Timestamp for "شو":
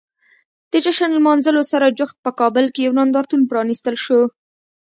4.03-4.21